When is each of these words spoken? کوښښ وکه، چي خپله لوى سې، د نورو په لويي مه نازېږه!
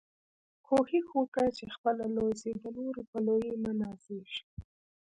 کوښښ 0.65 1.07
وکه، 1.17 1.43
چي 1.57 1.65
خپله 1.75 2.03
لوى 2.15 2.33
سې، 2.41 2.51
د 2.61 2.63
نورو 2.77 3.01
په 3.09 3.17
لويي 3.25 3.53
مه 3.61 3.71
نازېږه! 3.81 4.41